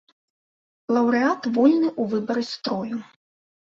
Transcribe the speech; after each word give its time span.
Лаўрэат 0.97 1.41
вольны 1.55 1.87
ў 2.01 2.17
выбары 2.17 2.43
строю. 2.53 2.97